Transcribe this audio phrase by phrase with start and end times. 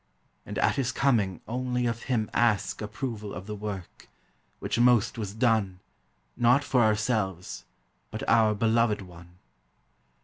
[0.47, 4.07] And at his coming only of him ask Approval of the work,
[4.57, 5.79] which most was done,
[6.35, 7.65] Not for ourselves,
[8.09, 9.37] but our Beloved One.